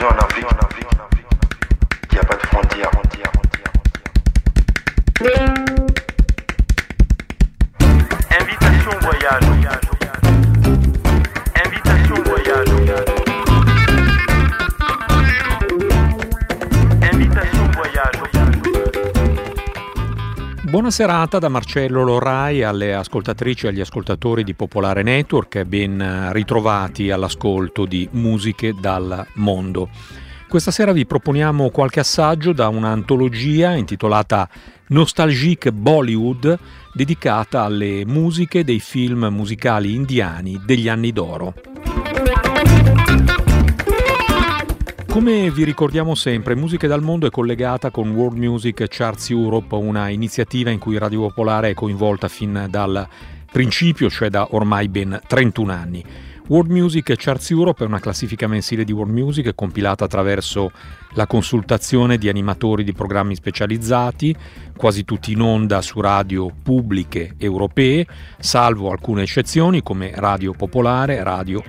On 0.00 0.04
a 0.04 0.10
vu, 0.10 0.14
on 0.14 0.16
a 0.16 0.28
vu, 0.28 0.44
on 0.44 0.54
a 0.54 0.68
vu, 0.68 0.84
on 0.86 1.00
a 1.00 1.08
vu, 1.16 1.24
on 1.24 1.34
a 1.34 1.48
vu. 1.54 1.66
Il 2.08 2.14
n'y 2.14 2.18
a 2.20 2.24
pas 2.24 2.36
de 2.36 2.46
frontières, 2.46 2.90
on 2.96 3.00
dit, 3.08 3.22
on 3.24 3.40
on 5.24 5.54
dit. 5.64 5.67
Buona 20.88 21.04
serata 21.04 21.38
da 21.38 21.50
Marcello 21.50 22.02
Lorai 22.02 22.62
alle 22.62 22.94
ascoltatrici 22.94 23.66
e 23.66 23.68
agli 23.68 23.80
ascoltatori 23.80 24.42
di 24.42 24.54
Popolare 24.54 25.02
Network, 25.02 25.64
ben 25.64 26.30
ritrovati 26.32 27.10
all'ascolto 27.10 27.84
di 27.84 28.08
Musiche 28.12 28.72
dal 28.72 29.26
Mondo. 29.34 29.90
Questa 30.48 30.70
sera 30.70 30.92
vi 30.92 31.04
proponiamo 31.04 31.68
qualche 31.68 32.00
assaggio 32.00 32.54
da 32.54 32.68
un'antologia 32.68 33.74
intitolata 33.74 34.48
Nostalgic 34.86 35.68
Bollywood, 35.72 36.58
dedicata 36.94 37.64
alle 37.64 38.06
musiche 38.06 38.64
dei 38.64 38.80
film 38.80 39.28
musicali 39.30 39.92
indiani 39.92 40.58
degli 40.64 40.88
anni 40.88 41.12
d'oro. 41.12 41.52
Come 45.18 45.50
vi 45.50 45.64
ricordiamo 45.64 46.14
sempre, 46.14 46.54
Musiche 46.54 46.86
dal 46.86 47.02
Mondo 47.02 47.26
è 47.26 47.30
collegata 47.30 47.90
con 47.90 48.10
World 48.10 48.38
Music 48.38 48.84
Charts 48.88 49.30
Europe, 49.30 49.74
una 49.74 50.10
iniziativa 50.10 50.70
in 50.70 50.78
cui 50.78 50.96
Radio 50.96 51.22
Popolare 51.22 51.70
è 51.70 51.74
coinvolta 51.74 52.28
fin 52.28 52.68
dal 52.70 53.04
principio, 53.50 54.08
cioè 54.08 54.30
da 54.30 54.46
ormai 54.52 54.88
ben 54.88 55.20
31 55.26 55.72
anni. 55.72 56.04
World 56.46 56.70
Music 56.70 57.14
Charts 57.16 57.50
Europe 57.50 57.82
è 57.82 57.88
una 57.88 57.98
classifica 57.98 58.46
mensile 58.46 58.84
di 58.84 58.92
World 58.92 59.12
Music 59.12 59.56
compilata 59.56 60.04
attraverso 60.04 60.70
la 61.14 61.26
consultazione 61.26 62.16
di 62.16 62.28
animatori 62.28 62.84
di 62.84 62.92
programmi 62.92 63.34
specializzati, 63.34 64.36
quasi 64.76 65.04
tutti 65.04 65.32
in 65.32 65.40
onda 65.40 65.82
su 65.82 66.00
radio 66.00 66.48
pubbliche 66.62 67.34
europee, 67.38 68.06
salvo 68.38 68.92
alcune 68.92 69.22
eccezioni 69.22 69.82
come 69.82 70.12
Radio 70.14 70.52
Popolare, 70.52 71.24
Radio 71.24 71.60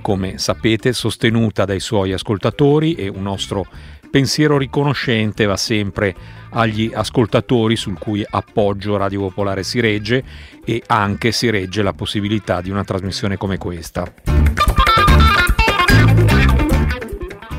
come 0.00 0.38
sapete, 0.38 0.92
sostenuta 0.92 1.64
dai 1.64 1.80
suoi 1.80 2.12
ascoltatori 2.12 2.94
e 2.94 3.08
un 3.08 3.22
nostro 3.22 3.66
pensiero 4.10 4.58
riconoscente 4.58 5.44
va 5.46 5.56
sempre 5.56 6.14
agli 6.50 6.90
ascoltatori 6.92 7.76
sul 7.76 7.98
cui 7.98 8.24
appoggio 8.28 8.96
Radio 8.96 9.20
Popolare 9.20 9.62
si 9.62 9.80
regge 9.80 10.24
e 10.64 10.82
anche 10.86 11.30
si 11.32 11.48
regge 11.48 11.82
la 11.82 11.92
possibilità 11.92 12.60
di 12.60 12.70
una 12.70 12.84
trasmissione 12.84 13.36
come 13.36 13.56
questa. 13.56 14.59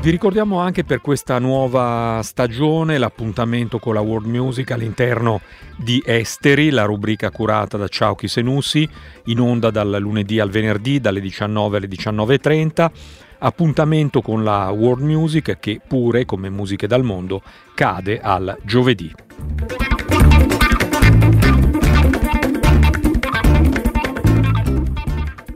Vi 0.02 0.10
ricordiamo 0.10 0.58
anche 0.58 0.82
per 0.82 1.00
questa 1.00 1.38
nuova 1.38 2.18
stagione 2.24 2.98
l'appuntamento 2.98 3.78
con 3.78 3.94
la 3.94 4.00
World 4.00 4.26
Music 4.26 4.72
all'interno 4.72 5.40
di 5.76 6.02
Esteri, 6.04 6.70
la 6.70 6.82
rubrica 6.82 7.30
curata 7.30 7.76
da 7.76 7.86
Ciauchi 7.86 8.26
Senussi, 8.26 8.88
in 9.26 9.38
onda 9.38 9.70
dal 9.70 9.98
lunedì 10.00 10.40
al 10.40 10.50
venerdì 10.50 10.98
dalle 10.98 11.20
19 11.20 11.76
alle 11.76 11.86
19.30. 11.86 12.90
Appuntamento 13.38 14.22
con 14.22 14.42
la 14.42 14.70
World 14.70 15.04
Music 15.04 15.60
che 15.60 15.80
pure, 15.86 16.24
come 16.24 16.50
musiche 16.50 16.88
dal 16.88 17.04
mondo, 17.04 17.40
cade 17.72 18.20
al 18.20 18.58
giovedì. 18.64 19.14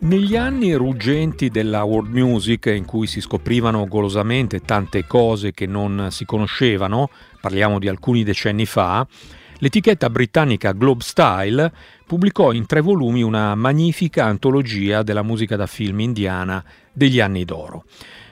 Negli 0.06 0.36
anni 0.36 0.72
ruggenti 0.72 1.48
della 1.48 1.82
world 1.82 2.12
music, 2.12 2.66
in 2.66 2.84
cui 2.84 3.08
si 3.08 3.20
scoprivano 3.20 3.88
golosamente 3.88 4.60
tante 4.60 5.04
cose 5.04 5.50
che 5.50 5.66
non 5.66 6.10
si 6.12 6.24
conoscevano, 6.24 7.10
parliamo 7.40 7.80
di 7.80 7.88
alcuni 7.88 8.22
decenni 8.22 8.66
fa, 8.66 9.04
l'etichetta 9.58 10.08
britannica 10.08 10.70
Globe 10.70 11.02
Style 11.02 11.72
pubblicò 12.06 12.52
in 12.52 12.66
tre 12.66 12.82
volumi 12.82 13.24
una 13.24 13.56
magnifica 13.56 14.26
antologia 14.26 15.02
della 15.02 15.24
musica 15.24 15.56
da 15.56 15.66
film 15.66 15.98
indiana 15.98 16.64
degli 16.92 17.18
anni 17.18 17.44
d'oro. 17.44 17.82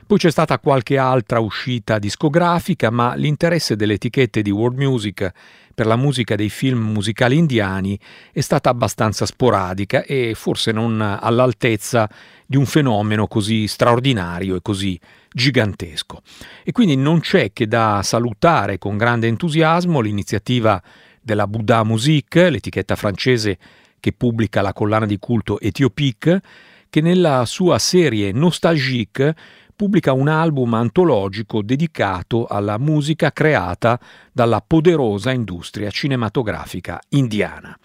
Poi 0.07 0.19
c'è 0.19 0.31
stata 0.31 0.59
qualche 0.59 0.99
altra 0.99 1.41
uscita 1.41 1.99
discografica, 1.99 2.91
ma 2.91 3.15
l'interesse 3.15 3.75
delle 3.75 3.95
etichette 3.95 4.43
di 4.43 4.51
world 4.51 4.77
music 4.77 5.33
per 5.75 5.87
la 5.87 5.97
musica 5.97 6.35
dei 6.35 6.51
film 6.51 6.93
musicali 6.93 7.39
indiani 7.39 7.99
è 8.31 8.41
stata 8.41 8.69
abbastanza 8.69 9.25
sporadica 9.25 10.05
e 10.05 10.35
forse 10.35 10.73
non 10.73 11.01
all'altezza 11.01 12.09
di 12.45 12.59
un 12.59 12.67
fenomeno 12.67 13.27
così 13.27 13.67
straordinario 13.67 14.57
e 14.57 14.63
così 14.63 15.01
gigantesco. 15.33 16.21
E 16.63 16.73
quindi 16.73 16.97
non 16.97 17.21
c'è 17.21 17.53
che 17.55 17.67
da 17.67 18.01
salutare 18.05 18.77
con 18.77 18.99
grande 18.99 19.27
entusiasmo 19.27 20.01
l'iniziativa 20.01 20.81
della 21.21 21.47
Buddha 21.47 21.83
Musique, 21.83 22.51
l'etichetta 22.51 22.95
francese 22.95 23.59
che 23.99 24.13
pubblica 24.13 24.61
la 24.61 24.75
collana 24.75 25.07
di 25.07 25.19
culto 25.19 25.59
Etiopique, 25.59 26.43
che 26.91 27.01
nella 27.01 27.45
sua 27.47 27.79
serie 27.79 28.31
Nostalgique 28.31 29.35
pubblica 29.75 30.13
un 30.13 30.29
album 30.29 30.75
antologico 30.75 31.63
dedicato 31.63 32.47
alla 32.47 32.79
musica 32.79 33.33
creata 33.33 33.99
dalla 34.33 34.63
poderosa 34.67 35.31
industria 35.31 35.91
cinematografica 35.91 37.01
indiana. 37.11 37.77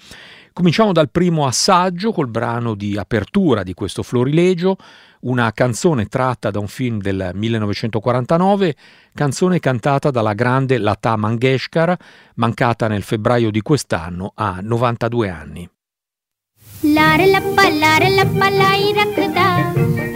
Cominciamo 0.53 0.91
dal 0.91 1.09
primo 1.09 1.45
assaggio 1.45 2.11
col 2.11 2.27
brano 2.27 2.75
di 2.75 2.97
apertura 2.97 3.63
di 3.63 3.73
questo 3.73 4.03
florilegio, 4.03 4.75
una 5.21 5.51
canzone 5.53 6.07
tratta 6.07 6.51
da 6.51 6.59
un 6.59 6.67
film 6.67 6.99
del 6.99 7.31
1949, 7.33 8.75
canzone 9.13 9.59
cantata 9.59 10.11
dalla 10.11 10.33
grande 10.33 10.77
Lata 10.77 11.15
Mangeshkar, 11.15 11.95
mancata 12.35 12.87
nel 12.87 13.03
febbraio 13.03 13.51
di 13.51 13.61
quest'anno 13.61 14.33
a 14.35 14.59
92 14.61 15.29
anni. 15.29 15.69
लार 16.85 17.21
लप्पा 17.27 17.63
लार 17.69 18.03
लप्पा 18.09 18.47
लाई 18.49 18.91
रखदा। 18.97 19.47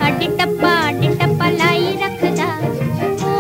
अड 0.08 0.22
टप्पा 0.40 0.72
अड 0.88 1.02
टप्पा 1.20 1.50
लाई 1.50 1.90
रखदा। 2.04 2.48
ओ 3.28 3.34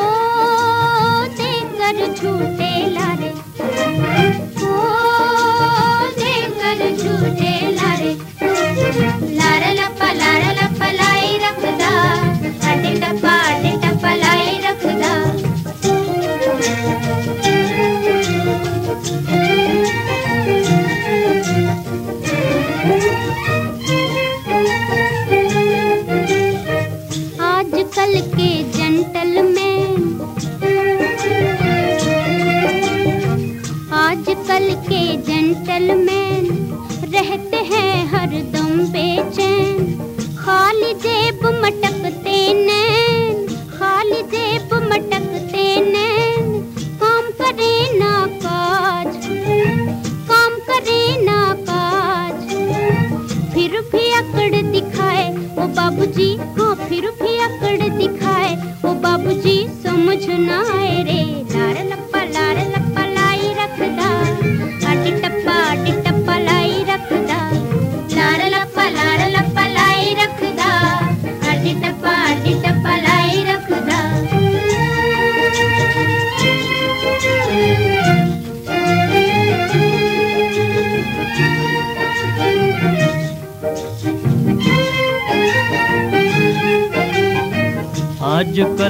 ते 1.38 1.52
कर 1.78 2.02
झूठे 2.16 2.72
लारे। 2.96 3.32
ओ 4.68 4.82
ते 6.20 6.34
कर 6.60 6.84
झूठे 6.98 7.54
लारे। 7.78 8.14
लार 9.40 9.73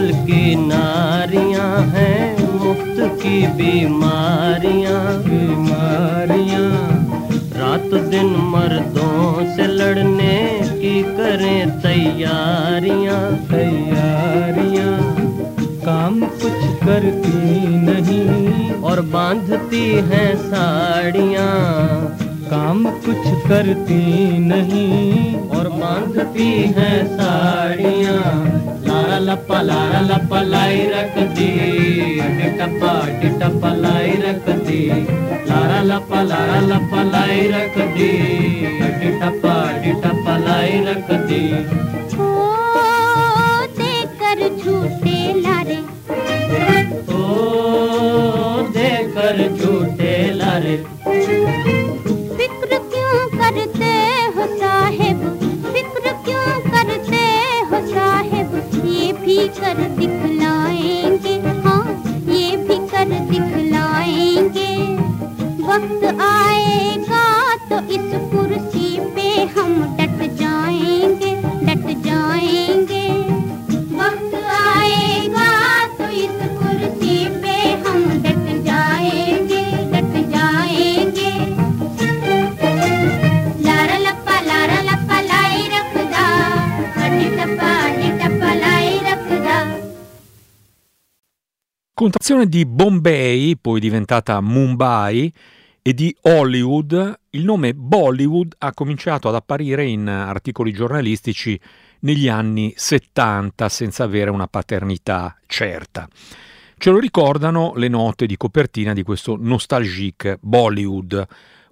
आजकल 0.03 0.25
की 0.25 0.55
नारियाँ 0.55 1.81
हैं 1.87 2.47
मुफ़्त 2.53 2.97
की 3.21 3.35
बीमारियाँ। 3.57 5.01
बीमारियाँ। 5.23 6.71
रात 7.53 7.93
दिन 8.09 8.35
मर्दों 8.51 9.55
से 9.55 9.67
लड़ने 9.67 10.35
की 10.71 11.01
करें 11.17 11.79
तैयारियाँ। 11.81 13.21
तैयारियाँ। 13.47 14.97
काम 15.85 16.19
कुछ 16.19 16.59
करती 16.83 17.67
नहीं 17.77 18.71
और 18.81 19.01
बांधती 19.07 19.85
हैं 20.09 20.35
साड़ियाँ। 20.43 21.47
काम 22.49 22.83
कुछ 23.05 23.31
करती 23.47 24.37
नहीं 24.39 25.35
और 25.49 25.69
बांधती 25.79 26.51
हैं 26.77 27.05
साड़ियाँ। 27.07 28.52
लपलाय 29.25 29.93
लपलाई 30.07 30.79
रखती 30.93 31.49
टपाट 32.57 33.21
टपलाई 33.41 34.11
रखती 34.23 34.79
लारा 35.49 35.79
लपलारा 35.83 36.59
लपलाई 36.67 37.41
रखती 37.53 38.11
टपाट 39.21 39.83
टपलाई 40.03 40.83
रखती। 40.87 41.41
कर 44.19 44.41
झूठे 44.57 45.17
लारे। 45.41 45.77
ओ 47.13 47.25
देकर 48.75 49.37
झूठे 49.57 50.12
अक्षर 59.53 59.81
दिखला 59.97 60.42
Contrazione 91.95 92.47
di 92.47 92.65
Bombay, 92.65 93.55
poi 93.55 93.79
diventata 93.79 94.41
Mumbai, 94.41 95.31
e 95.79 95.93
di 95.93 96.15
Hollywood, 96.21 97.19
il 97.29 97.43
nome 97.43 97.75
Bollywood 97.75 98.55
ha 98.57 98.73
cominciato 98.73 99.29
ad 99.29 99.35
apparire 99.35 99.85
in 99.85 100.07
articoli 100.07 100.73
giornalistici 100.73 101.59
negli 101.99 102.27
anni 102.27 102.73
70 102.75 103.69
senza 103.69 104.05
avere 104.05 104.31
una 104.31 104.47
paternità 104.47 105.37
certa. 105.45 106.09
Ce 106.79 106.89
lo 106.89 106.97
ricordano 106.97 107.73
le 107.75 107.89
note 107.89 108.25
di 108.25 108.37
copertina 108.37 108.93
di 108.93 109.03
questo 109.03 109.37
nostalgique 109.39 110.39
Bollywood, 110.41 111.23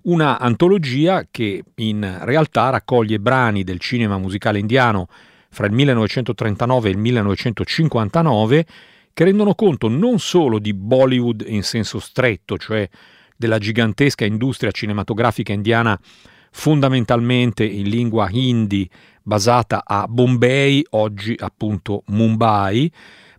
una 0.03 0.37
antologia 0.37 1.25
che 1.31 1.63
in 1.77 2.19
realtà 2.21 2.69
raccoglie 2.69 3.19
brani 3.19 3.63
del 3.63 3.79
cinema 3.79 4.19
musicale 4.19 4.59
indiano 4.59 5.07
fra 5.49 5.65
il 5.65 5.73
1939 5.73 6.89
e 6.89 6.91
il 6.91 6.97
1959 6.99 8.65
che 9.13 9.23
rendono 9.23 9.55
conto 9.55 9.87
non 9.87 10.19
solo 10.19 10.59
di 10.59 10.73
Bollywood 10.73 11.43
in 11.47 11.63
senso 11.63 11.99
stretto, 11.99 12.57
cioè 12.57 12.87
della 13.35 13.57
gigantesca 13.57 14.25
industria 14.25 14.71
cinematografica 14.71 15.51
indiana 15.51 15.99
fondamentalmente 16.51 17.63
in 17.63 17.89
lingua 17.89 18.29
hindi 18.29 18.87
basata 19.23 19.83
a 19.85 20.05
Bombay, 20.07 20.83
oggi 20.91 21.35
appunto 21.37 22.03
Mumbai, 22.07 22.91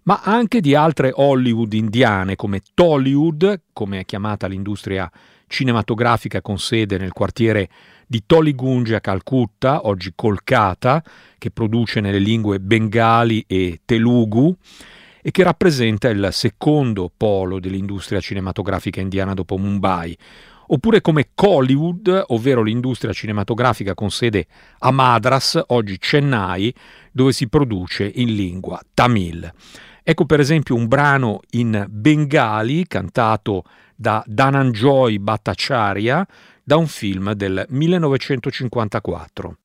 ma 0.05 0.21
anche 0.25 0.61
di 0.61 0.75
altre 0.75 1.13
Hollywood 1.15 1.73
indiane 1.73 2.35
come 2.37 2.61
Tollywood, 2.75 3.63
come 3.73 4.01
è 4.01 4.05
chiamata 4.05 4.47
l'industria 4.47 5.11
cinematografica 5.47 6.41
con 6.41 6.59
sede 6.59 6.99
nel 6.99 7.13
quartiere 7.13 7.69
di 8.07 8.25
Toligunge 8.27 8.97
a 8.97 9.01
Calcutta, 9.01 9.87
oggi 9.87 10.13
Kolkata, 10.15 11.03
che 11.39 11.51
produce 11.51 12.01
nelle 12.01 12.19
lingue 12.19 12.59
bengali 12.59 13.45
e 13.47 13.81
telugu 13.85 14.57
e 15.23 15.31
che 15.31 15.45
rappresenta 15.45 16.09
il 16.09 16.29
secondo 16.33 17.11
polo 17.17 17.61
dell'industria 17.61 18.21
cinematografica 18.21 19.01
indiana 19.01 19.33
dopo 19.33 19.57
Mumbai, 19.57 20.19
oppure 20.67 21.01
come 21.01 21.29
Collywood, 21.35 22.25
ovvero 22.29 22.63
l'industria 22.63 23.13
cinematografica 23.13 23.95
con 23.95 24.11
sede 24.11 24.47
a 24.81 24.91
Madras, 24.91 25.63
oggi 25.69 25.97
Chennai, 25.99 26.75
dove 27.13 27.33
si 27.33 27.49
produce 27.49 28.11
in 28.15 28.35
lingua 28.35 28.81
tamil. 28.93 29.51
Ecco 30.03 30.27
per 30.27 30.41
esempio 30.41 30.75
un 30.75 30.89
brano 30.89 31.41
in 31.51 31.87
bengali 31.89 32.87
cantato 32.89 33.63
da 33.95 34.23
Dhananjoy 34.27 35.19
Bhattacharya 35.19 36.27
da 36.65 36.77
un 36.77 36.89
film 36.89 37.33
del 37.35 37.65
1954. 37.69 39.57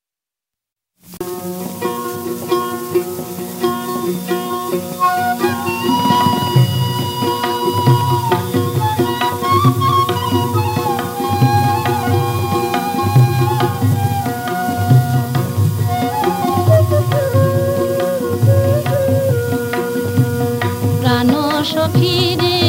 সখী 21.72 22.18
রে, 22.40 22.60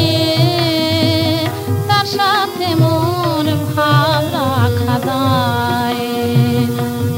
তার 1.90 2.08
সাথে 2.18 2.68
মোর 2.82 3.46
ভাব 3.72 4.24
রাখা 4.38 4.96
দায় 5.08 6.04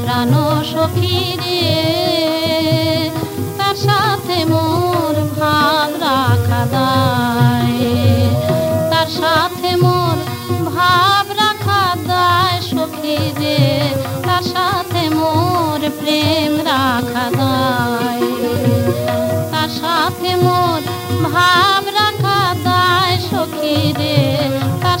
প্রাণ 0.02 0.32
সখী 0.72 1.18
রে, 1.42 1.62
তার 3.58 3.76
সাথে 3.86 4.38
মোর 4.52 5.14
ভাব 5.38 5.90
রাখা 6.06 6.62
তার 8.92 9.08
সাথে 9.20 9.70
মোর 9.84 10.16
ভাব 10.74 11.26
রাখা 11.40 11.84
দায় 12.10 12.58
সখী 12.70 13.18
রে, 13.40 13.60
তার 14.26 14.44
সাথে 14.54 15.02
মোর 15.18 15.80
প্রেম 15.98 16.52
রাখা 16.70 17.26
দায় 17.40 18.26
তার 19.52 19.70
সাথে 19.80 20.30
মোর 20.44 20.80
ভাব 21.32 21.84
রাখা 21.96 22.40
তাই 22.64 23.12
সখী 23.28 23.78
রে 23.98 24.16
তার 24.82 25.00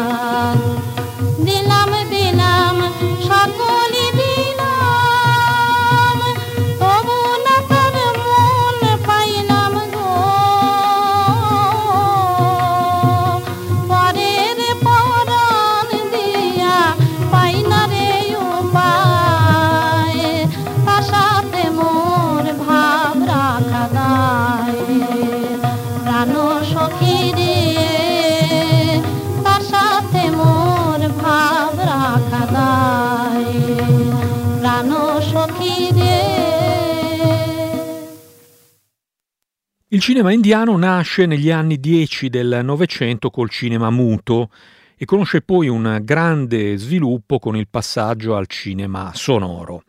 Il 40.01 40.07
cinema 40.07 40.31
indiano 40.31 40.75
nasce 40.77 41.27
negli 41.27 41.51
anni 41.51 41.79
10 41.79 42.29
del 42.29 42.61
Novecento 42.63 43.29
col 43.29 43.51
cinema 43.51 43.91
muto 43.91 44.49
e 44.97 45.05
conosce 45.05 45.43
poi 45.43 45.67
un 45.67 45.99
grande 46.01 46.75
sviluppo 46.75 47.37
con 47.37 47.55
il 47.55 47.67
passaggio 47.69 48.35
al 48.35 48.47
cinema 48.47 49.11
sonoro. 49.13 49.83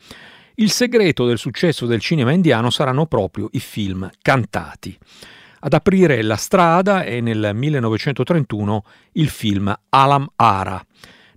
Il 0.57 0.71
segreto 0.71 1.25
del 1.25 1.39
successo 1.39 1.87
del 1.87 2.01
cinema 2.01 2.31
indiano 2.31 2.69
saranno 2.69 3.07
proprio 3.07 3.49
i 3.53 3.59
film 3.59 4.11
cantati. 4.21 4.95
Ad 5.61 5.73
aprire 5.73 6.21
la 6.21 6.37
strada 6.37 7.05
è 7.05 7.23
nel 7.23 7.53
1931 7.55 8.85
il 9.13 9.31
film 9.31 9.75
Alam 9.89 10.31
Ara. 10.37 10.85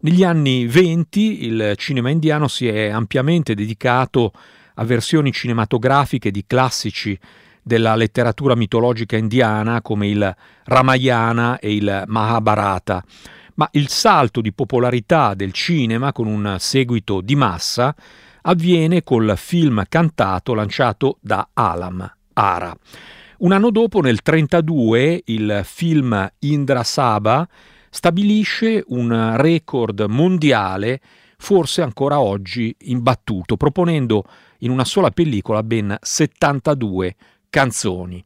Negli 0.01 0.25
anni 0.25 0.67
20 0.67 1.45
il 1.45 1.73
cinema 1.77 2.09
indiano 2.09 2.49
si 2.49 2.67
è 2.67 2.89
ampiamente 2.89 3.53
dedicato 3.53 4.33
a 4.73 4.83
versioni 4.83 5.31
cinematografiche 5.31 6.29
di 6.29 6.43
classici 6.45 7.17
della 7.67 7.95
letteratura 7.95 8.53
mitologica 8.53 9.17
indiana 9.17 9.81
come 9.81 10.07
il 10.07 10.35
Ramayana 10.65 11.57
e 11.57 11.73
il 11.73 12.03
Mahabharata, 12.05 13.03
ma 13.55 13.67
il 13.71 13.89
salto 13.89 14.39
di 14.39 14.53
popolarità 14.53 15.33
del 15.33 15.51
cinema 15.51 16.11
con 16.11 16.27
un 16.27 16.57
seguito 16.59 17.21
di 17.21 17.35
massa 17.35 17.95
avviene 18.43 19.01
col 19.01 19.33
film 19.35 19.83
cantato 19.89 20.53
lanciato 20.53 21.17
da 21.21 21.49
Alam, 21.53 22.07
Ara. 22.33 22.71
Un 23.37 23.51
anno 23.51 23.71
dopo, 23.71 23.99
nel 23.99 24.19
1932, 24.23 25.23
il 25.25 25.61
film 25.63 26.31
Indra 26.41 26.83
Saba 26.83 27.47
stabilisce 27.89 28.83
un 28.89 29.33
record 29.37 30.05
mondiale, 30.07 31.01
forse 31.39 31.81
ancora 31.81 32.19
oggi 32.19 32.75
imbattuto, 32.81 33.57
proponendo 33.57 34.23
in 34.59 34.69
una 34.69 34.85
sola 34.85 35.09
pellicola 35.09 35.63
ben 35.63 35.97
72 35.99 37.15
canzoni. 37.55 38.21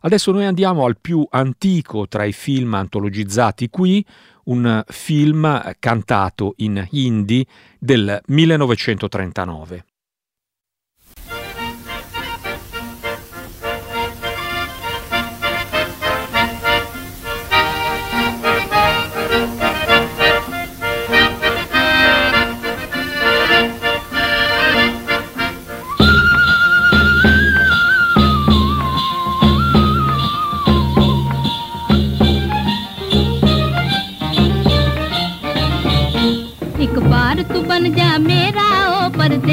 Adesso 0.00 0.32
noi 0.32 0.44
andiamo 0.44 0.84
al 0.84 0.98
più 1.00 1.26
antico 1.30 2.06
tra 2.08 2.24
i 2.24 2.32
film 2.32 2.74
antologizzati 2.74 3.70
qui, 3.70 4.04
un 4.44 4.84
film 4.86 5.74
cantato 5.78 6.52
in 6.58 6.86
hindi 6.90 7.46
del 7.78 8.20
1939. 8.26 9.85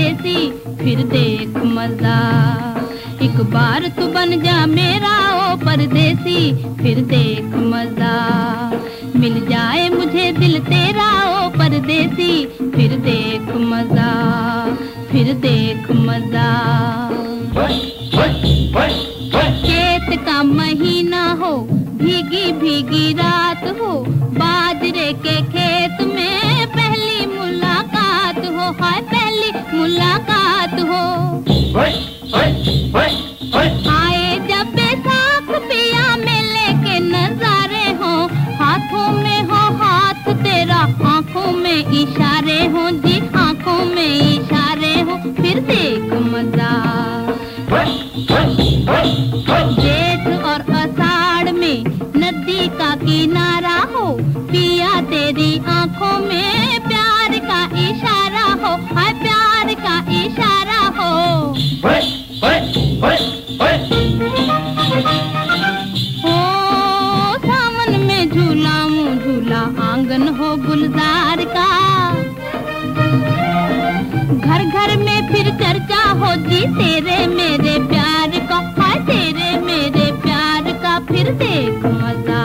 परदेसी 0.03 0.49
फिर 0.75 1.03
देख 1.07 1.57
मज़ा। 1.65 2.17
एक 3.21 3.35
बार 3.51 3.87
तू 3.87 4.07
बन 4.07 4.31
जा 4.41 4.65
मेरा, 4.65 5.13
ओ 5.33 5.55
परदेसी, 5.55 6.39
फिर 6.77 6.99
देख 7.01 7.55
मज़ा। 7.55 8.15
मिल 9.15 9.39
जाए 9.47 9.89
मुझे 9.89 10.31
दिल 10.31 10.59
तेरा, 10.59 11.07
ओ 11.29 11.49
परदेसी, 11.49 12.45
फिर 12.71 12.97
देख 12.99 13.55
मज़ा। 13.55 14.11
फिर 15.11 15.33
देख 15.33 15.91
मज़ा। 15.91 16.49
खेत 19.63 20.19
का 20.25 20.43
महीना 20.43 21.31
हो 21.33 21.57
भीगी 22.01 22.51
भीगी 22.51 23.13
रात 23.13 23.63
हो 23.79 23.93
आए 33.91 34.27
जब 34.49 34.73
बैसाख 34.75 35.47
पिया 35.69 36.15
मेले 36.17 36.67
के 36.83 36.99
नजारे 37.05 37.85
हो 38.01 38.11
हाथों 38.61 39.07
में 39.21 39.41
हो 39.51 39.61
हाथ 39.81 40.31
तेरा 40.43 40.81
आँखों 41.13 41.51
में 41.63 41.79
इशारे 42.01 42.59
हो 42.75 42.89
जी 43.05 43.19
आँखों 43.45 43.83
में 43.95 44.13
इशारे 44.19 44.93
हो 45.09 45.17
फिर 45.41 45.59
देख 45.71 46.13
मज़ा। 46.33 46.71
तेरे 76.65 77.25
मेरे 77.27 77.73
प्यार 77.87 78.31
का 78.49 78.57
हाय 78.77 78.99
तेरे 79.07 79.49
मेरे 79.59 80.05
प्यार 80.21 80.71
का 80.83 80.93
फिर 81.05 81.31
देख 81.33 81.85
मज़ा 81.85 82.43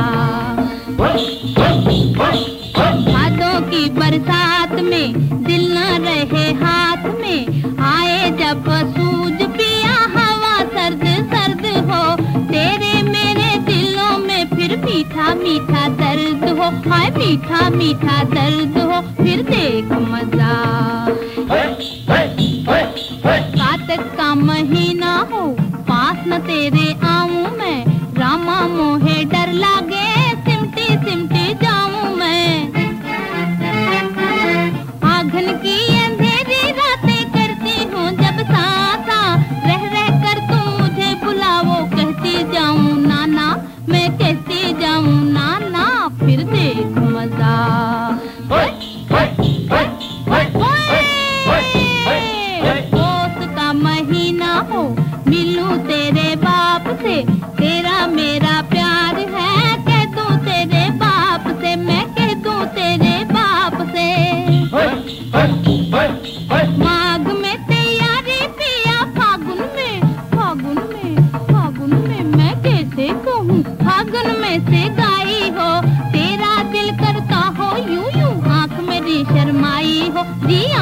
हाथों 3.09 3.61
की 3.71 3.83
बरसात 3.91 4.73
में 4.81 5.07
दिल 5.45 5.63
न 5.73 5.79
रहे 6.05 6.47
हाथ 6.55 7.03
में। 7.21 7.41
आए 7.87 8.31
जब 8.41 8.65
सूझ 8.95 9.37
पिया 9.49 9.97
हवा 10.15 10.57
सर्द 10.75 11.05
सर्द 11.33 11.65
हो। 11.89 12.03
तेरे 12.51 12.93
मेरे 13.03 13.51
दिलों 13.67 14.13
में 14.19 14.43
फिर 14.49 14.71
मीठा 14.85 15.35
मीठा 15.35 15.83
दर्द 16.03 16.43
हो। 16.59 16.67
हाय 16.91 17.11
मीठा 17.11 17.69
मीठा 17.71 18.23
दर्द 18.35 18.79
हो 18.83 18.88
पास 25.31 26.25
न 26.29 26.39
तेरे 26.47 26.87
आऊ 27.07 27.57
मैं 27.57 27.79
रामा 28.19 28.61
मोहे 28.69 29.08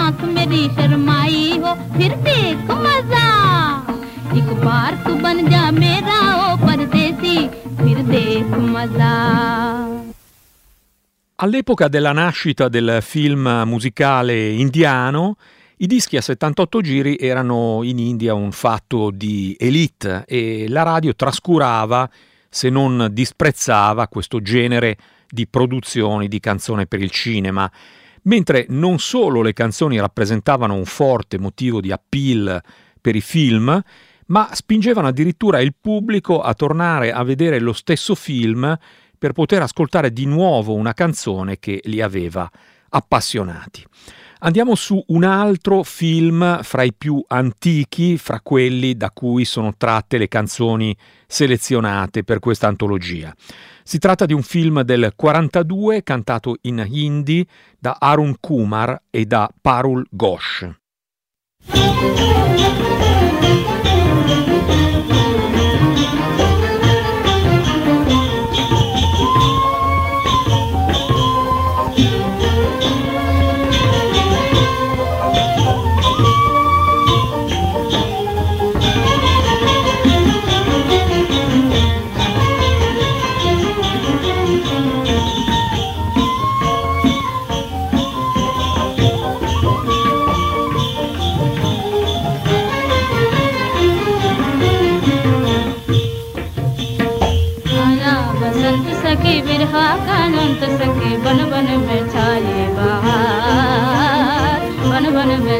आंख 0.05 0.23
मेरी 0.35 0.67
शर्माई 0.75 1.57
हो 1.63 1.73
फिर 1.97 2.15
देख 2.27 2.71
मजा 2.85 3.27
एक 4.37 4.53
बार 4.65 4.95
तू 5.05 5.15
बन 5.23 5.49
जा 5.49 5.69
मेरा 5.71 6.19
ओ 6.43 6.55
परदेसी 6.65 7.37
फिर 7.81 8.03
देख 8.13 8.57
मजा 8.75 9.15
All'epoca 11.43 11.87
della 11.87 12.11
nascita 12.11 12.67
del 12.67 12.99
film 13.01 13.63
musicale 13.65 14.49
indiano, 14.49 15.37
i 15.77 15.87
dischi 15.87 16.15
a 16.15 16.21
78 16.21 16.81
giri 16.81 17.17
erano 17.17 17.79
in 17.81 17.97
India 17.97 18.35
un 18.35 18.51
fatto 18.51 19.09
di 19.09 19.55
elite 19.59 20.23
e 20.27 20.67
la 20.69 20.83
radio 20.83 21.15
trascurava, 21.15 22.07
se 22.47 22.69
non 22.69 23.07
disprezzava, 23.11 24.07
questo 24.07 24.39
genere 24.43 24.97
di 25.27 25.47
produzioni 25.47 26.27
di 26.27 26.39
canzone 26.39 26.85
per 26.85 27.01
il 27.01 27.09
cinema, 27.09 27.67
mentre 28.26 28.66
non 28.68 28.98
solo 28.98 29.42
le 29.42 29.52
canzoni 29.52 29.98
rappresentavano 29.98 30.74
un 30.74 30.84
forte 30.84 31.38
motivo 31.38 31.80
di 31.80 31.92
appeal 31.92 32.62
per 33.00 33.16
i 33.16 33.20
film, 33.20 33.82
ma 34.26 34.48
spingevano 34.52 35.08
addirittura 35.08 35.60
il 35.60 35.74
pubblico 35.80 36.40
a 36.40 36.54
tornare 36.54 37.12
a 37.12 37.22
vedere 37.22 37.60
lo 37.60 37.72
stesso 37.72 38.14
film 38.14 38.76
per 39.18 39.32
poter 39.32 39.62
ascoltare 39.62 40.12
di 40.12 40.26
nuovo 40.26 40.74
una 40.74 40.92
canzone 40.92 41.58
che 41.58 41.80
li 41.84 42.00
aveva 42.00 42.50
appassionati. 42.88 43.84
Andiamo 44.40 44.74
su 44.74 45.02
un 45.08 45.24
altro 45.24 45.82
film 45.82 46.62
fra 46.62 46.82
i 46.82 46.92
più 46.92 47.24
antichi, 47.26 48.18
fra 48.18 48.40
quelli 48.42 48.94
da 48.94 49.10
cui 49.10 49.46
sono 49.46 49.74
tratte 49.76 50.18
le 50.18 50.28
canzoni 50.28 50.94
selezionate 51.26 52.22
per 52.22 52.38
questa 52.38 52.66
antologia. 52.66 53.34
Si 53.82 53.98
tratta 53.98 54.26
di 54.26 54.34
un 54.34 54.42
film 54.42 54.82
del 54.82 55.12
42 55.16 56.02
cantato 56.02 56.56
in 56.62 56.84
hindi 56.86 57.46
da 57.78 57.96
Arun 57.98 58.36
Kumar 58.38 59.00
e 59.10 59.24
da 59.24 59.48
Parul 59.60 60.06
Ghosh. 60.10 60.68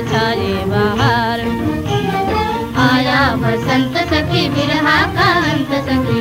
छाए 0.05 0.53
बाहर। 0.71 1.41
आया 2.87 3.21
बसंत 3.43 3.97
सखी 4.11 4.49
बिरहा 4.49 4.97
कानंत 5.17 5.73
सखी 5.89 6.21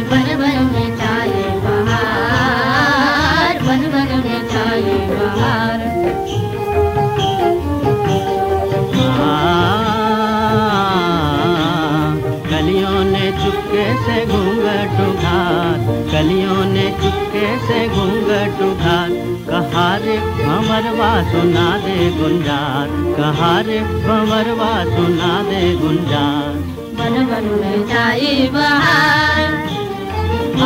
भंवरवा 20.75 21.31
सुना 21.31 21.77
दे 21.77 22.09
गुंजार। 22.11 22.87
कहा 23.17 23.59
रे 23.59 23.79
भंवरवा 23.79 24.85
सुना 24.85 25.43
दे 25.43 25.75
गुंजार। 25.75 26.49
बन 26.97 27.13
बन 27.25 27.45
में 27.59 27.87
जाई 27.87 28.49
बहार। 28.53 29.53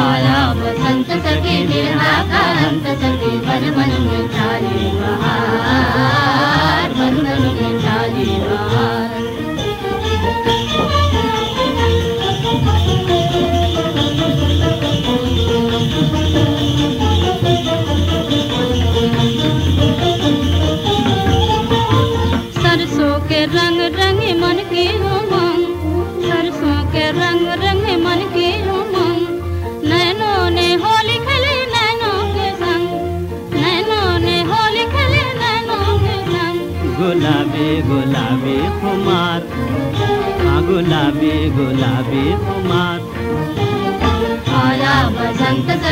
आया 0.01 0.53
बसंत 0.53 1.05
सखी 1.05 1.67
बिरहा 1.67 2.23
कांत 2.23 2.83
सके 2.83 3.31
बन 3.37 3.71
बन 3.77 4.01
में 4.01 4.27
जाई 4.27 4.91
बहार। 4.99 6.89
बन 6.89 7.15
बन 7.15 7.41
में 7.41 7.81
जाई 7.81 8.25
बहार। 8.25 9.38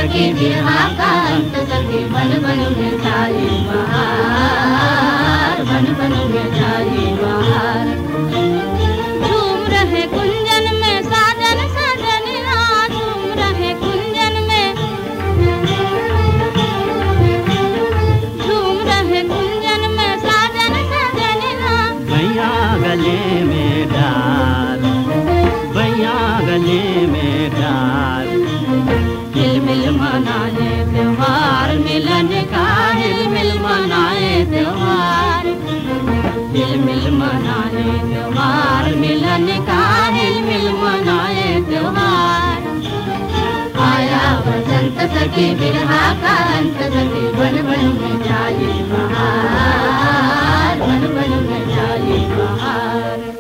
सखी 0.08 0.28
बिरहा 0.34 0.82
कांत 0.98 1.56
सखी 1.70 2.00
बन 2.12 2.30
बन 2.44 2.60
में 2.76 2.94
छाई 3.00 3.48
बहार 3.68 5.64
बन 5.70 5.88
बन 5.98 6.14
में 6.32 6.48
छाई 6.54 7.04
बहार 7.22 7.90
रहे 9.74 10.04
कुंजन 10.14 10.70
में 10.76 11.02
साजन 11.04 11.60
साजन 11.74 12.30
झूम 12.94 13.26
रहे 13.40 13.74
कुंजन 13.84 14.40
में। 14.48 14.68
झूम 18.46 18.80
रहे 18.90 19.22
कुंजन 19.34 19.88
में 19.98 20.14
साजन 20.26 20.82
साजन 20.94 21.46
भैया 22.10 22.52
गले 22.86 23.20
में 23.52 23.88
डाल, 23.90 24.90
भैया 25.76 26.18
गले 26.48 26.84
में 27.08 27.50
डाल। 27.52 28.47
मिल 37.07 37.11
मनाए 37.19 37.85
त्योहार 38.09 38.95
मिलन 39.03 39.47
का 39.69 39.83
हिल 40.17 40.37
मिल 40.45 40.69
मनाए 40.83 41.49
त्योहार 41.69 42.61
आया 43.87 44.25
बसंत 44.47 44.99
सखी 45.15 45.49
बिरहा 45.61 46.03
का 46.23 46.35
अंत 46.59 46.81
सखी 46.95 47.25
बन 47.39 47.61
बन 47.69 47.85
में 47.99 48.17
जाए 48.27 48.73
बहार 48.91 50.81
बन 50.87 51.07
बन 51.15 51.39
में 51.49 51.63
जाए 51.75 52.19
बहार 52.37 53.31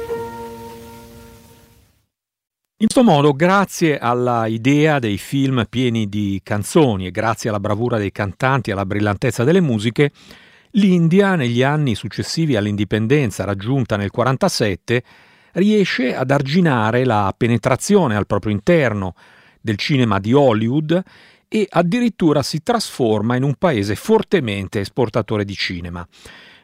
In 2.82 2.88
questo 2.88 3.04
modo, 3.08 3.32
grazie 3.32 3.96
alla 3.96 4.46
idea 4.48 4.98
dei 4.98 5.16
film 5.16 5.66
pieni 5.70 6.08
di 6.08 6.40
canzoni 6.42 7.06
e 7.06 7.12
grazie 7.12 7.48
alla 7.48 7.60
bravura 7.60 7.96
dei 7.96 8.10
cantanti 8.10 8.70
e 8.70 8.72
alla 8.72 8.84
brillantezza 8.84 9.44
delle 9.44 9.60
musiche, 9.60 10.10
l'India, 10.77 11.35
negli 11.35 11.63
anni 11.63 11.95
successivi 11.95 12.55
all'indipendenza 12.55 13.43
raggiunta 13.43 13.95
nel 13.97 14.11
1947, 14.13 15.03
riesce 15.53 16.15
ad 16.15 16.31
arginare 16.31 17.03
la 17.03 17.33
penetrazione 17.35 18.15
al 18.15 18.27
proprio 18.27 18.51
interno 18.51 19.15
del 19.59 19.77
cinema 19.77 20.19
di 20.19 20.33
Hollywood 20.33 21.01
e 21.47 21.65
addirittura 21.69 22.43
si 22.43 22.61
trasforma 22.61 23.35
in 23.35 23.43
un 23.43 23.55
paese 23.55 23.95
fortemente 23.95 24.79
esportatore 24.79 25.45
di 25.45 25.55
cinema. 25.55 26.07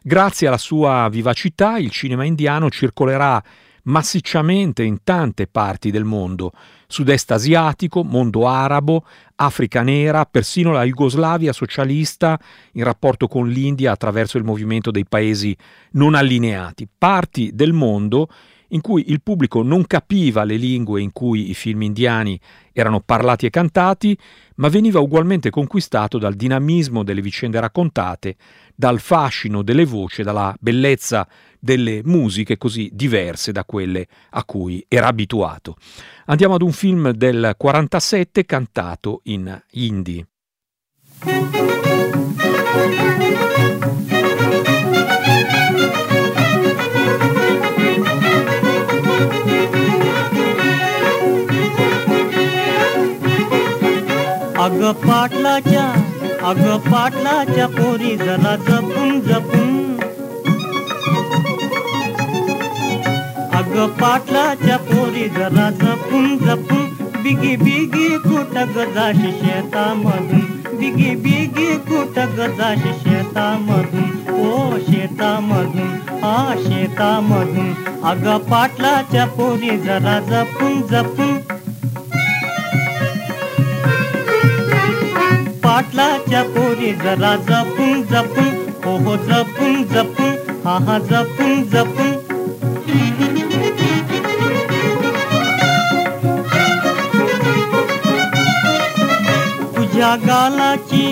Grazie 0.02 0.48
alla 0.48 0.58
sua 0.58 1.08
vivacità, 1.10 1.78
il 1.78 1.90
cinema 1.90 2.24
indiano 2.24 2.70
circolerà 2.70 3.42
massicciamente 3.84 4.84
in 4.84 5.00
tante 5.04 5.48
parti 5.48 5.92
del 5.92 6.04
mondo, 6.04 6.52
sud-est 6.88 7.32
asiatico, 7.32 8.04
mondo 8.04 8.48
arabo, 8.48 9.06
Africa 9.36 9.82
nera, 9.82 10.26
persino 10.26 10.72
la 10.72 10.84
Jugoslavia 10.84 11.52
socialista 11.54 12.40
in 12.74 12.84
rapporto 12.84 13.28
con 13.28 13.50
l'India 13.50 13.92
attraverso 13.92 14.38
il 14.38 14.44
movimento 14.44 14.92
dei 14.92 15.06
paesi 15.06 15.56
non 15.92 16.16
allineati, 16.16 16.88
parti 16.98 17.52
del 17.54 17.74
mondo 17.74 18.30
in 18.74 18.82
cui 18.82 19.06
il 19.08 19.22
pubblico 19.22 19.62
non 19.62 19.86
capiva 19.86 20.44
le 20.44 20.56
lingue 20.56 21.02
in 21.02 21.12
cui 21.12 21.50
i 21.50 21.54
film 21.54 21.84
indiani 21.84 22.40
erano 22.72 23.02
parlati 23.02 23.46
e 23.46 23.52
cantati, 23.52 24.18
ma 24.56 24.68
veniva 24.68 25.00
ugualmente 25.00 25.50
conquistato 25.50 26.18
dal 26.18 26.34
dinamismo 26.34 27.04
delle 27.04 27.22
vicende 27.22 27.60
raccontate, 27.60 28.36
dal 28.76 29.00
fascino 29.00 29.62
delle 29.62 29.86
voci, 29.86 30.24
dalla 30.24 30.56
bellezza 30.60 31.28
delle 31.60 32.02
musiche 32.04 32.58
così 32.58 32.90
diverse 32.92 33.52
da 33.52 33.64
quelle 33.66 34.08
a 34.32 34.44
cui 34.44 34.84
era 34.88 35.08
abituato. 35.08 35.78
Andiamo 36.26 36.56
ad 36.56 36.62
un 36.62 36.72
film 36.72 37.12
del 37.12 37.54
47 37.58 38.46
cantato 38.46 39.22
in 39.24 39.62
hindi. 39.72 40.26
अग 54.74 54.92
पाटलाच्या 54.92 55.94
अग 56.44 56.78
पाटलाच्या 56.78 57.68
पोरी 57.68 58.18
जरा 58.18 58.56
जपून 58.56 59.20
जपून. 59.20 60.00
अग 63.54 63.90
पाटलाच्या 63.90 64.78
पोरी 64.78 65.30
जरा 65.30 65.70
जपून 65.70 66.38
जपून. 66.38 66.90
बिगी 67.24 67.56
बिगी 67.56 68.18
कुठ 68.18 68.58
गजाशी 68.58 69.32
शेतामधून? 69.32 70.62
बिगी 70.78 71.16
बिगी 71.16 71.76
कुठ 71.76 72.20
गजाशी 72.20 72.94
शेतामधून? 72.94 74.40
ओ 74.46 74.78
शेतामधून 74.78 76.24
आ 76.24 76.54
शेतामधून. 76.56 77.74
अग 78.04 78.42
पाटलाच्या 78.42 79.26
पोरी 79.26 79.78
जरा 79.78 80.20
जपून 80.20 80.82
जपून. 80.82 81.53
त्या 86.34 86.44
पोरी 86.44 86.92
जरा 86.94 87.36
जपून 87.48 88.02
जपून. 88.12 88.48
हो 88.86 88.96
हो 88.98 89.16
जपून 89.26 89.84
जपून. 89.84 90.32
हा 90.66 90.78
हा 90.86 90.98
जपून 91.10 91.62
जपून. 91.74 92.12
तुझ्या 99.76 100.16
गालाची 100.26 101.06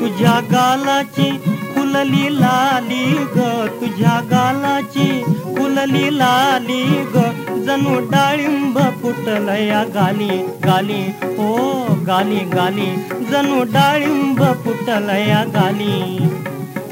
तुझ्या 0.00 0.38
गालाची 0.52 1.30
फुलली 1.74 2.28
लाली 2.40 3.12
ग. 3.36 3.50
तुझ्या 3.80 4.20
गालाची 4.30 5.22
फुलली 5.56 6.18
लाली 6.18 6.84
ग. 7.14 7.28
जणू 7.68 7.98
डाळिंब 8.10 8.78
फुटलया 9.02 9.82
गाली 9.94 10.36
गाली 10.64 11.00
हो 11.22 11.56
गाली 12.06 12.38
गाली 12.54 12.86
जणू 13.30 13.62
डाळिंब 13.62 14.42
फुटलया 14.64 15.42
गाली 15.54 16.28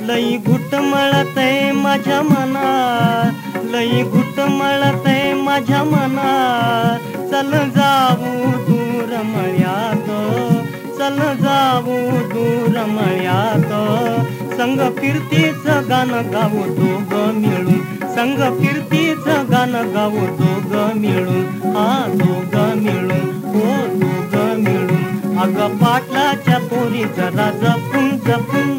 लई 0.07 0.37
घुट 0.37 0.75
आहे 0.75 1.73
माझ्या 1.73 2.21
मनात 2.23 3.57
लई 3.73 4.03
घुट 4.03 4.41
आहे 4.41 5.33
माझ्या 5.35 5.83
मनात. 5.85 7.17
चल 7.31 7.51
जाऊ 7.51 8.51
दूर 8.69 9.17
मळ्यात 9.25 10.09
चल 10.99 11.19
जाऊ 11.43 11.97
दूर 12.35 12.85
मळ्यात. 12.87 13.73
संग 14.57 14.81
फिरतीच 14.99 15.67
गाणं 15.89 16.31
गावो 16.33 16.63
दोघ 16.77 17.15
मिळून. 17.37 17.81
संग 18.15 18.39
फिरतीच 18.61 19.27
गाणं 19.51 19.93
गावो 19.95 20.27
दोघ 20.39 20.97
मिळून. 20.97 21.45
हा 21.77 21.89
दोघ 22.15 22.55
मिळून 22.83 23.29
हो 23.55 23.75
दोघ 24.01 24.35
मिळून. 24.59 25.39
अग 25.43 25.59
पाटलाच्या 25.83 26.59
पोरी 26.71 27.05
जरा 27.17 27.51
जपून 27.63 28.11
जपून. 28.27 28.75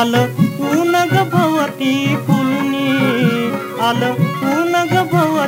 आलं 0.00 0.26
ऊन 0.68 0.94
ग 1.12 1.22
भवती 1.32 1.94
फुलनी. 2.26 2.88
आलं 3.88 4.14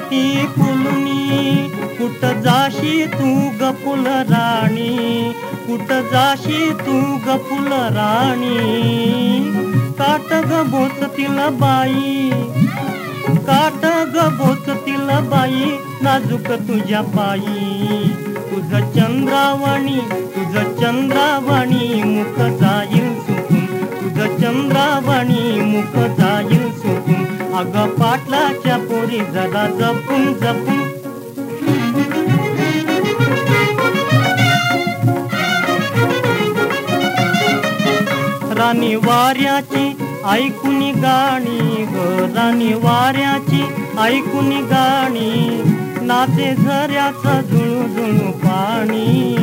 ऊन 0.04 0.10
ग 0.10 0.46
फुलनी 0.46 1.68
कुठ 1.98 2.42
जाशी 2.42 3.06
तू 3.06 3.50
ग 3.60 3.72
फुल 3.72 4.06
राणी? 4.06 5.32
कुठ 5.66 5.92
जाशी 5.92 6.70
तू 6.70 7.16
गपुल 7.26 7.68
राणी? 7.72 8.58
काट 9.98 10.32
ग 10.32 10.62
बोचतील 10.66 11.38
बाई 11.60 12.30
काट 13.28 13.86
ग 14.14 14.28
बोचतील 14.38 15.28
बाई 15.28 15.76
नाजूक 16.02 16.52
तुझ्या 16.52 17.00
पायी. 17.00 18.08
तुझ 18.34 18.80
चंद्रावाणी 18.80 19.98
तुझ 20.12 20.62
चंद्रावाणी 20.62 22.02
मुख 22.02 22.38
जाईल 22.38 23.14
सुकून. 23.14 23.66
तुझ 23.66 24.42
चंद्रावाणी 24.42 25.60
मुख 25.60 26.20
जाईल 26.20 26.72
सुकून. 26.72 27.33
अग 27.54 27.76
पाटलाच्या 27.90 28.76
पोरी 28.76 29.18
जरा 29.18 29.66
जपून 29.78 30.32
जपून. 30.32 30.80
राणी 38.58 38.94
वाऱ्याची 38.94 39.96
ऐकून 40.30 40.80
गाणी 40.90 41.84
ग. 41.84 41.96
राणी 42.36 42.72
वाऱ्याची 42.74 43.62
ऐकून 43.98 44.52
गाणी. 44.64 45.62
नाते 46.00 46.54
झऱ्याचं 46.54 47.40
झुळू 47.40 47.88
झुळू 47.88 48.30
पाणी. 48.32 49.36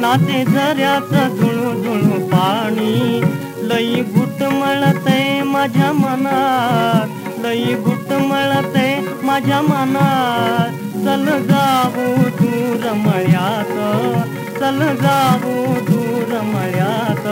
नाते 0.00 0.44
झऱ्याचं 0.44 1.36
झुळू 1.36 1.82
झुळू 1.82 2.26
पाणी. 2.26 3.22
लई 3.62 4.02
गुट 4.02 4.42
मळतय 4.42 5.42
माझ्या 5.42 5.92
मनात. 5.92 7.17
लई 7.42 7.74
गुट 7.74 8.12
मळते 8.12 9.08
माझ्या 9.22 9.60
मनात. 9.60 10.72
चल 11.04 11.24
जाऊ 11.24 12.14
दूर 12.40 12.92
मळ्यात. 12.92 13.74
चल 14.58 14.78
जाऊ 14.78 15.74
दूर 15.90 16.40
मळ्यात. 16.42 17.26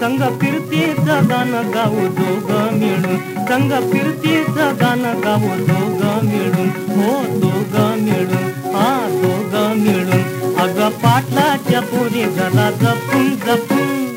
संग 0.00 0.20
फिरतीचं 0.40 1.28
गाणं 1.30 1.70
गाऊ 1.74 2.06
दोघ 2.08 2.50
मिळून. 2.72 3.16
संग 3.48 3.92
फिरतीचं 3.92 4.72
गाणं 4.80 5.20
गाऊ 5.24 5.56
दोघ 5.58 6.24
मिळून. 6.24 6.68
हो 6.90 7.38
दोघ 7.38 7.76
मिळून. 8.00 8.74
हा 8.74 9.08
दोघ 9.10 9.54
मिळून. 9.78 10.56
अग 10.56 10.88
पाटलाच्या 10.90 11.80
पुरी 11.80 12.24
जरा 12.24 12.70
जपून 12.70 13.28
जपून. 13.46 14.07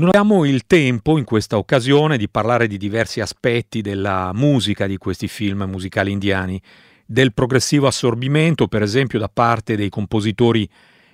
Non 0.00 0.08
abbiamo 0.08 0.46
il 0.46 0.64
tempo 0.66 1.18
in 1.18 1.24
questa 1.24 1.58
occasione 1.58 2.16
di 2.16 2.26
parlare 2.26 2.66
di 2.66 2.78
diversi 2.78 3.20
aspetti 3.20 3.82
della 3.82 4.30
musica 4.32 4.86
di 4.86 4.96
questi 4.96 5.28
film 5.28 5.64
musicali 5.64 6.10
indiani, 6.10 6.58
del 7.04 7.34
progressivo 7.34 7.86
assorbimento, 7.86 8.66
per 8.66 8.80
esempio, 8.80 9.18
da 9.18 9.28
parte 9.28 9.76
dei 9.76 9.90
compositori 9.90 10.66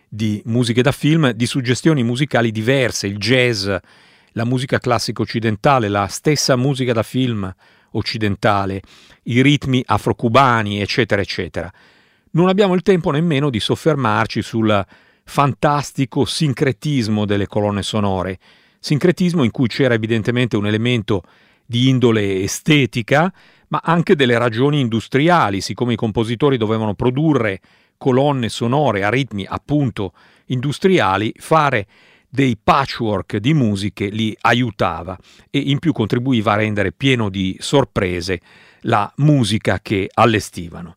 di 0.08 0.40
musiche 0.44 0.82
da 0.82 0.92
film, 0.92 1.32
di 1.32 1.46
suggestioni 1.46 2.04
musicali 2.04 2.52
diverse, 2.52 3.08
il 3.08 3.16
jazz, 3.16 3.68
la 4.30 4.44
musica 4.44 4.78
classica 4.78 5.20
occidentale, 5.20 5.88
la 5.88 6.06
stessa 6.06 6.54
musica 6.54 6.92
da 6.92 7.02
film 7.02 7.52
occidentale, 7.90 8.82
i 9.24 9.42
ritmi 9.42 9.82
afrocubani, 9.84 10.80
eccetera, 10.80 11.20
eccetera. 11.20 11.68
Non 12.30 12.46
abbiamo 12.46 12.74
il 12.74 12.82
tempo 12.82 13.10
nemmeno 13.10 13.50
di 13.50 13.58
soffermarci 13.58 14.42
sul 14.42 14.86
fantastico 15.24 16.24
sincretismo 16.24 17.24
delle 17.24 17.48
colonne 17.48 17.82
sonore, 17.82 18.38
sincretismo 18.86 19.42
in 19.42 19.50
cui 19.50 19.66
c'era 19.66 19.94
evidentemente 19.94 20.56
un 20.56 20.64
elemento 20.64 21.24
di 21.66 21.88
indole 21.88 22.42
estetica, 22.42 23.32
ma 23.68 23.80
anche 23.82 24.14
delle 24.14 24.38
ragioni 24.38 24.78
industriali, 24.78 25.60
siccome 25.60 25.94
i 25.94 25.96
compositori 25.96 26.56
dovevano 26.56 26.94
produrre 26.94 27.60
colonne 27.96 28.48
sonore 28.48 29.02
a 29.02 29.08
ritmi 29.08 29.44
appunto 29.44 30.12
industriali, 30.46 31.32
fare 31.36 31.88
dei 32.28 32.56
patchwork 32.62 33.38
di 33.38 33.54
musiche 33.54 34.06
li 34.06 34.36
aiutava 34.42 35.18
e 35.50 35.58
in 35.58 35.80
più 35.80 35.92
contribuiva 35.92 36.52
a 36.52 36.56
rendere 36.56 36.92
pieno 36.92 37.28
di 37.28 37.56
sorprese 37.58 38.40
la 38.82 39.12
musica 39.16 39.80
che 39.82 40.08
allestivano. 40.14 40.94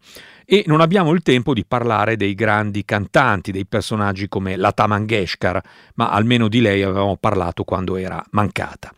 E 0.51 0.63
non 0.65 0.81
abbiamo 0.81 1.11
il 1.11 1.21
tempo 1.21 1.53
di 1.53 1.63
parlare 1.63 2.15
dei 2.15 2.33
grandi 2.33 2.83
cantanti, 2.83 3.51
dei 3.51 3.67
personaggi 3.67 4.27
come 4.27 4.55
Lata 4.55 4.87
Mangeshkar, 4.87 5.61
ma 5.93 6.09
almeno 6.09 6.47
di 6.47 6.59
lei 6.59 6.81
avevamo 6.81 7.17
parlato 7.17 7.63
quando 7.63 7.97
era 7.97 8.19
mancata. 8.31 8.91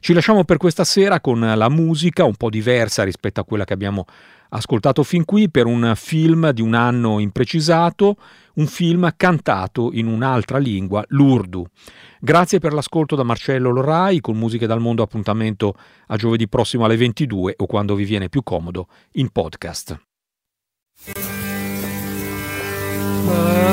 Ci 0.00 0.12
lasciamo 0.12 0.42
per 0.42 0.56
questa 0.56 0.82
sera 0.82 1.20
con 1.20 1.38
la 1.38 1.68
musica 1.68 2.24
un 2.24 2.34
po' 2.34 2.50
diversa 2.50 3.04
rispetto 3.04 3.38
a 3.38 3.44
quella 3.44 3.62
che 3.62 3.72
abbiamo 3.72 4.04
ascoltato 4.48 5.04
fin 5.04 5.24
qui 5.24 5.48
per 5.48 5.66
un 5.66 5.92
film 5.94 6.50
di 6.50 6.60
un 6.60 6.74
anno 6.74 7.20
imprecisato, 7.20 8.16
un 8.54 8.66
film 8.66 9.08
cantato 9.16 9.90
in 9.92 10.08
un'altra 10.08 10.58
lingua, 10.58 11.04
l'urdu. 11.10 11.64
Grazie 12.18 12.58
per 12.58 12.72
l'ascolto 12.72 13.14
da 13.14 13.22
Marcello 13.22 13.70
Lorai, 13.70 14.20
con 14.20 14.36
musiche 14.36 14.66
dal 14.66 14.80
mondo 14.80 15.04
appuntamento 15.04 15.76
a 16.08 16.16
giovedì 16.16 16.48
prossimo 16.48 16.84
alle 16.84 16.96
22 16.96 17.54
o 17.58 17.66
quando 17.66 17.94
vi 17.94 18.04
viene 18.04 18.28
più 18.28 18.42
comodo 18.42 18.88
in 19.12 19.30
podcast. 19.30 19.96
Bye. 23.26 23.65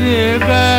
Yeah, 0.00 0.69